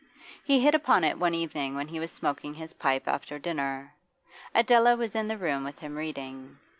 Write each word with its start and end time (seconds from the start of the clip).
He 0.43 0.59
hit 0.61 0.73
upon 0.73 1.03
it 1.03 1.19
one 1.19 1.35
evening 1.35 1.75
when 1.75 1.87
he 1.89 1.99
was 1.99 2.11
smoking 2.11 2.55
his 2.55 2.73
pipe 2.73 3.03
after 3.07 3.37
dinner. 3.37 3.93
Adela 4.55 4.95
was 4.95 5.15
in 5.15 5.27
the 5.27 5.37
room 5.37 5.63
with 5.63 5.77
him 5.77 5.95
reading. 5.95 6.57